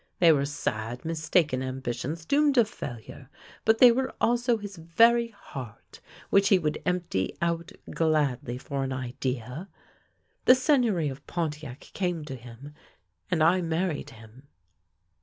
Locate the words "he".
6.49-6.57